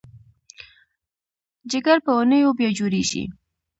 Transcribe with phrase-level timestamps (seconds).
[1.71, 3.23] جګر په اونیو بیا جوړېږي.